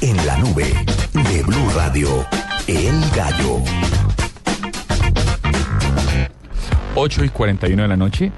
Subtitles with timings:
[0.00, 0.64] En la nube
[1.12, 2.08] de Blue Radio,
[2.66, 3.62] El Gallo.
[6.94, 8.32] 8 y 41 de la noche.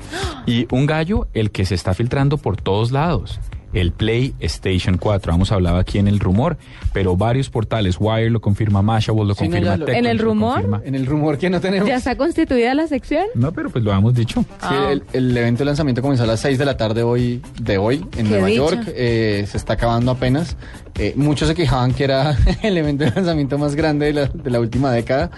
[0.47, 3.39] Y un gallo, el que se está filtrando por todos lados.
[3.75, 5.35] El PlayStation 4.
[5.35, 6.57] Hemos hablado aquí en el rumor,
[6.95, 10.19] pero varios portales, Wire lo confirma, Mashable lo Sí, no, confirma, lo- TechCrunch ¿En el
[10.19, 10.53] rumor?
[10.55, 10.81] confirma.
[10.87, 11.87] En el rumor que no tenemos.
[11.87, 13.27] ¿Ya está constituida la sección?
[13.35, 14.43] No, pero pues lo hemos dicho.
[14.67, 17.77] Sí, el, el evento de lanzamiento comenzó a las 6 de la tarde hoy, de
[17.77, 18.49] hoy en Nueva.
[18.49, 18.85] York.
[18.89, 20.57] Eh, se está acabando apenas.
[20.99, 24.51] Eh, muchos se quejaban que era el evento de lanzamiento más grande de la, de
[24.51, 25.31] la última década.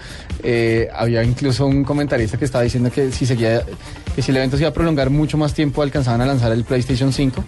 [0.43, 3.61] Eh, había incluso un comentarista que estaba diciendo que si seguía,
[4.15, 6.63] que si el evento se iba a prolongar mucho más tiempo, alcanzaban a lanzar el
[6.63, 7.43] PlayStation 5.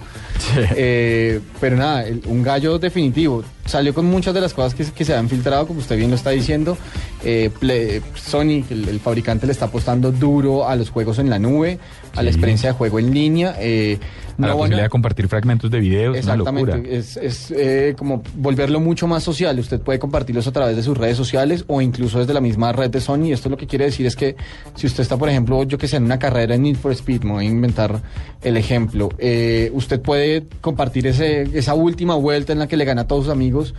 [0.76, 3.44] Eh, pero nada, el- un gallo definitivo.
[3.66, 6.16] Salió con muchas de las cosas que, que se han filtrado, como usted bien lo
[6.16, 6.78] está diciendo.
[7.26, 11.40] Eh, Play- Sony, el, el fabricante, le está apostando duro a los juegos en la
[11.40, 11.80] nube,
[12.16, 13.55] a la experiencia de juego en línea.
[13.59, 13.98] eh,
[14.38, 16.62] A la van a- posibilidad de compartir fragmentos de videos, una locura.
[16.62, 19.58] Exactamente, es, es, eh, como volverlo mucho más social.
[19.59, 22.89] Usted puede compartirlos a través de sus redes sociales o incluso desde la misma red
[22.89, 23.31] de Sony.
[23.31, 24.36] Esto lo que quiere decir es que
[24.76, 27.23] si usted está, por ejemplo, yo que sé, en una carrera en Need for Speed,
[27.23, 28.02] me voy a inventar
[28.42, 33.03] el ejemplo, eh, usted puede compartir ese, esa última vuelta en la que le gana
[33.03, 33.73] a todos sus amigos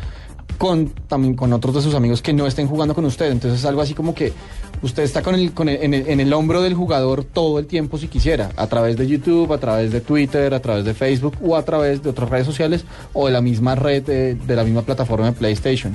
[0.59, 3.31] con también con otros de sus amigos que no estén jugando con usted.
[3.31, 4.33] Entonces es algo así como que
[4.83, 7.67] usted está con el, con el- en, el, en el hombro del jugador todo el
[7.67, 11.37] tiempo si quisiera, a través de YouTube, a través de Twitter, a través de Facebook
[11.43, 14.65] o a través de otras redes sociales o de la misma red de, de la
[14.65, 15.93] misma plataforma de PlayStation.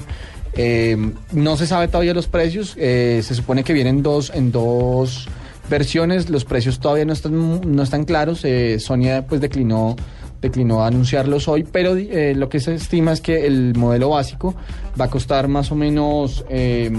[0.53, 0.97] Eh,
[1.31, 5.27] no se sabe todavía los precios, eh, se supone que vienen dos en dos
[5.69, 9.95] versiones, los precios todavía no están no están claros, eh, Sony pues declinó
[10.41, 14.55] declinó anunciarlos hoy, pero eh, lo que se estima es que el modelo básico
[14.99, 16.91] va a costar más o menos eh,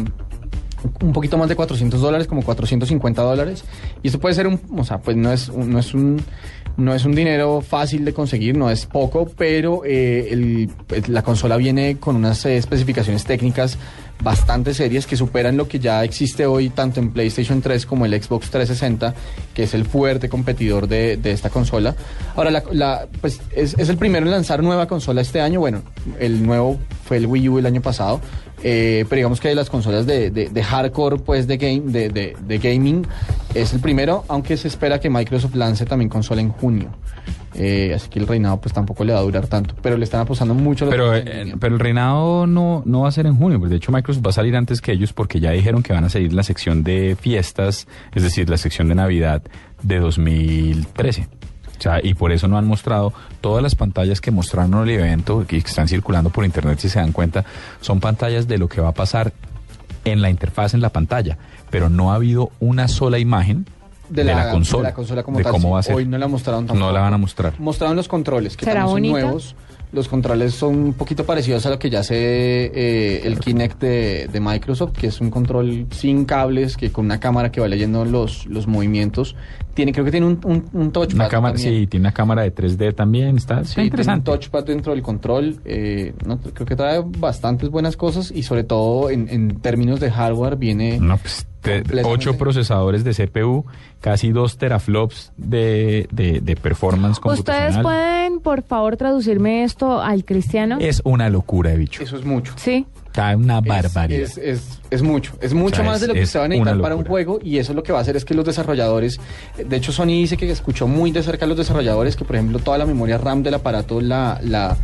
[1.02, 3.64] un poquito más de 400 dólares, como 450 dólares.
[4.02, 6.22] Y esto puede ser un, o sea, pues no es, un- no es un,
[6.76, 11.56] no es un dinero fácil de conseguir, no es poco, pero eh, pues, la consola
[11.56, 13.78] viene con unas eh, especificaciones técnicas
[14.22, 18.12] bastante serias que superan lo que ya existe hoy tanto en PlayStation 3 como el
[18.22, 19.14] Xbox 360,
[19.54, 21.96] que es el fuerte competidor de, esta consola.
[22.36, 22.62] Ahora,
[23.20, 25.60] pues es, es el primero en lanzar nueva consola este año.
[25.60, 25.82] Bueno,
[26.18, 26.78] el nuevo
[27.10, 28.20] fue el Wii U el año pasado.
[28.62, 32.08] Eh, pero digamos que de las consolas de, de- de hardcore, pues de game, de,
[32.08, 33.04] de- gaming,
[33.52, 36.90] es el primero, aunque se espera que Microsoft lance también consola en junio.
[37.54, 39.74] Eh, así que el reinado pues tampoco le va a durar tanto.
[39.82, 43.12] Pero le están apostando mucho a Pero, eh, pero el reinado no, no va a
[43.12, 45.50] ser en junio, porque de hecho Microsoft va a salir antes que ellos porque ya
[45.50, 49.42] dijeron que van a salir la sección de fiestas, es decir, la sección de Navidad
[49.82, 51.26] de 2013.
[51.80, 55.46] O sea, y por eso no han mostrado todas las pantallas que mostraron el evento,
[55.46, 57.46] que están circulando por internet, si se dan cuenta,
[57.80, 59.32] son pantallas de lo que va a pasar
[60.04, 61.38] en la interfaz, en la pantalla.
[61.70, 63.64] Pero no ha habido una sola imagen
[64.10, 64.82] de, la, consola.
[64.82, 65.94] de la consola como de tal, cómo va a ser.
[65.94, 66.86] Hoy no la mostraron tampoco.
[66.86, 67.58] No la van a mostrar.
[67.58, 69.56] Mostraron los controles, que ¿Será también son nuevos.
[69.92, 74.28] Los controles son un poquito parecidos a lo que ya hace eh, el Kinect de,
[74.32, 78.04] de Microsoft, que es un control sin cables, que con una cámara que va leyendo
[78.04, 79.34] los, los movimientos.
[79.74, 81.14] Tiene, creo que tiene un, un, un touchpad.
[81.14, 81.74] Una cámara, también.
[81.82, 84.24] sí, tiene una cámara de 3D también, está, está Sí, tiene un interesante.
[84.30, 85.58] touchpad dentro del control.
[85.64, 90.10] eh, no, creo que trae bastantes buenas cosas y sobre todo en, en términos de
[90.10, 90.98] hardware viene...
[91.00, 93.64] No, pues, te- ocho procesadores de CPU,
[94.00, 97.82] casi dos teraflops de, de, de performance ¿Ustedes computacional.
[97.82, 100.78] pueden, por favor, traducirme esto al cristiano?
[100.80, 102.02] Es una locura de bicho.
[102.02, 102.52] Eso es mucho.
[102.56, 102.86] Sí.
[103.06, 104.20] Está una Es- barbaridad.
[104.20, 106.44] Es, es, es mucho, es mucho O sea, más es- de lo que se va
[106.44, 108.44] a necesitar para un juego y eso lo que va a hacer es que los
[108.44, 109.18] desarrolladores,
[109.64, 112.58] de hecho Sony dice que escuchó muy de cerca a los desarrolladores que por ejemplo
[112.60, 114.76] toda la memoria RAM del aparato la, la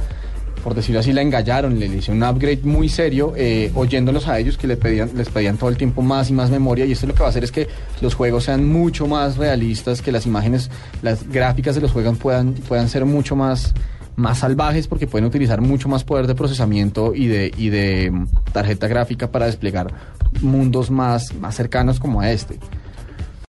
[0.65, 4.59] por decirlo así, la engallaron, le hicieron un upgrade muy serio, eh, oyéndolos a ellos
[4.59, 7.15] que le pedían, les pedían todo el tiempo más y más memoria y esto lo
[7.15, 7.69] que va a hacer es que
[8.01, 10.69] los juegos sean mucho más realistas, que las imágenes,
[11.03, 13.73] las gráficas de los juegos puedan, puedan ser mucho más
[14.17, 18.27] más salvajes porque pueden utilizar mucho más poder de procesamiento y de, y de mm,
[18.53, 19.93] tarjeta gráfica para desplegar
[20.41, 22.59] mundos más, más cercanos como a este.